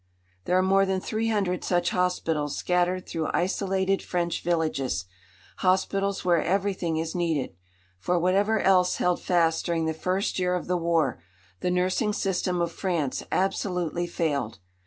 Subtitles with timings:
[0.45, 5.05] There are more than three hundred such hospitals scattered through isolated French villages,
[5.57, 7.53] hospitals where everything is needed.
[7.99, 11.21] For whatever else held fast during the first year of the war,
[11.59, 14.57] the nursing system of France absolutely failed.